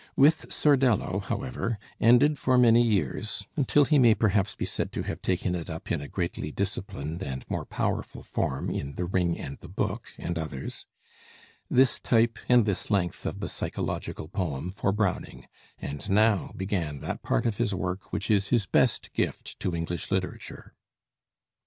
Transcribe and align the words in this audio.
With 0.15 0.49
'Sordello,' 0.51 1.23
however, 1.25 1.77
ended 1.99 2.39
for 2.39 2.57
many 2.57 2.81
years 2.81 3.45
until 3.55 3.85
he 3.85 3.99
may 3.99 4.15
perhaps 4.15 4.55
be 4.55 4.65
said 4.65 4.91
to 4.93 5.03
have 5.03 5.21
taken 5.21 5.53
it 5.53 5.69
up 5.69 5.91
in 5.91 6.01
a 6.01 6.07
greatly 6.07 6.51
disciplined 6.51 7.21
and 7.21 7.45
more 7.51 7.65
powerful 7.67 8.23
form 8.23 8.71
in 8.71 8.93
'The 8.95 9.05
Ring 9.05 9.37
and 9.37 9.59
the 9.59 9.69
Book' 9.69 10.11
and 10.17 10.39
others 10.39 10.87
this 11.69 11.99
type 11.99 12.39
and 12.49 12.65
this 12.65 12.89
length 12.89 13.27
of 13.27 13.41
the 13.41 13.47
psychological 13.47 14.27
poem 14.27 14.71
for 14.71 14.91
Browning; 14.91 15.45
and 15.77 16.09
now 16.09 16.51
began 16.57 17.01
that 17.01 17.21
part 17.21 17.45
of 17.45 17.57
his 17.57 17.71
work 17.75 18.11
which 18.11 18.31
is 18.31 18.47
his 18.47 18.65
best 18.65 19.13
gift 19.13 19.59
to 19.59 19.75
English 19.75 20.09
literature. 20.09 20.73